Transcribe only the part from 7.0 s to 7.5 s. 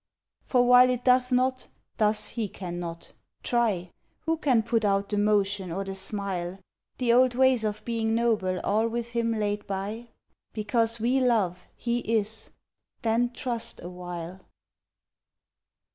old